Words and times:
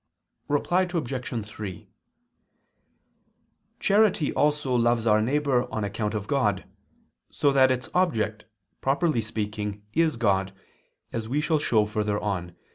Reply 0.47 0.87
Obj. 0.91 1.45
3: 1.45 1.87
Charity 3.79 4.33
also 4.33 4.73
loves 4.73 5.05
our 5.05 5.21
neighbor 5.21 5.71
on 5.71 5.83
account 5.83 6.15
of 6.15 6.25
God, 6.25 6.65
so 7.29 7.51
that 7.51 7.69
its 7.69 7.87
object, 7.93 8.45
properly 8.81 9.21
speaking, 9.21 9.83
is 9.93 10.17
God, 10.17 10.53
as 11.13 11.29
we 11.29 11.39
shall 11.39 11.59
show 11.59 11.85
further 11.85 12.19
on 12.19 12.47
(Q. 12.47 12.55